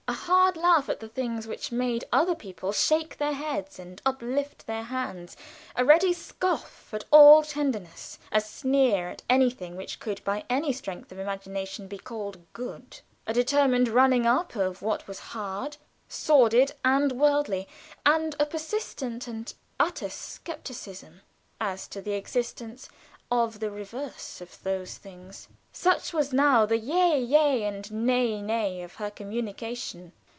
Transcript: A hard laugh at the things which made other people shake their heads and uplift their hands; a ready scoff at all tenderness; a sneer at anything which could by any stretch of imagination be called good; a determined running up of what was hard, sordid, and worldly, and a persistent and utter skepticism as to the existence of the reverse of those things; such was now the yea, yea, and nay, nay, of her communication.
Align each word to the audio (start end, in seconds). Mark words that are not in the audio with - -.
A 0.07 0.13
hard 0.25 0.57
laugh 0.57 0.89
at 0.89 0.99
the 0.99 1.07
things 1.07 1.47
which 1.47 1.71
made 1.71 2.03
other 2.11 2.35
people 2.35 2.73
shake 2.73 3.15
their 3.17 3.31
heads 3.31 3.79
and 3.79 4.01
uplift 4.05 4.67
their 4.67 4.83
hands; 4.83 5.37
a 5.73 5.85
ready 5.85 6.11
scoff 6.11 6.93
at 6.93 7.05
all 7.11 7.43
tenderness; 7.43 8.19
a 8.29 8.41
sneer 8.41 9.07
at 9.07 9.23
anything 9.29 9.77
which 9.77 10.01
could 10.01 10.21
by 10.25 10.43
any 10.49 10.73
stretch 10.73 11.09
of 11.13 11.17
imagination 11.19 11.87
be 11.87 11.97
called 11.97 12.39
good; 12.51 12.99
a 13.25 13.31
determined 13.33 13.87
running 13.87 14.25
up 14.25 14.53
of 14.57 14.81
what 14.81 15.07
was 15.07 15.17
hard, 15.31 15.77
sordid, 16.09 16.73
and 16.83 17.13
worldly, 17.13 17.65
and 18.05 18.35
a 18.37 18.45
persistent 18.45 19.27
and 19.29 19.53
utter 19.79 20.09
skepticism 20.09 21.21
as 21.61 21.87
to 21.87 22.01
the 22.01 22.13
existence 22.13 22.89
of 23.31 23.61
the 23.61 23.71
reverse 23.71 24.41
of 24.41 24.61
those 24.63 24.97
things; 24.97 25.47
such 25.71 26.11
was 26.11 26.33
now 26.33 26.65
the 26.65 26.77
yea, 26.77 27.17
yea, 27.17 27.63
and 27.63 27.89
nay, 27.89 28.41
nay, 28.41 28.81
of 28.81 28.95
her 28.95 29.09
communication. 29.09 30.11